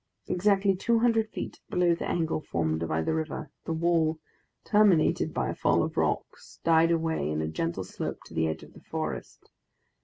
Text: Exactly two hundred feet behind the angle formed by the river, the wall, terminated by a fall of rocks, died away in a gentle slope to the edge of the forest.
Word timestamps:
Exactly 0.25 0.75
two 0.75 0.97
hundred 0.97 1.29
feet 1.29 1.59
behind 1.69 1.97
the 1.99 2.09
angle 2.09 2.41
formed 2.41 2.87
by 2.87 3.03
the 3.03 3.13
river, 3.13 3.51
the 3.65 3.71
wall, 3.71 4.17
terminated 4.65 5.31
by 5.31 5.49
a 5.51 5.55
fall 5.55 5.83
of 5.83 5.95
rocks, 5.95 6.59
died 6.63 6.89
away 6.89 7.29
in 7.29 7.39
a 7.39 7.47
gentle 7.47 7.83
slope 7.83 8.17
to 8.25 8.33
the 8.33 8.47
edge 8.47 8.63
of 8.63 8.73
the 8.73 8.81
forest. 8.81 9.51